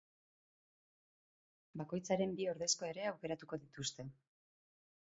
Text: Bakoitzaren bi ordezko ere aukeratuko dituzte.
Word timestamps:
Bakoitzaren 1.83 2.35
bi 2.41 2.49
ordezko 2.55 2.89
ere 2.91 3.07
aukeratuko 3.13 3.63
dituzte. 3.67 4.13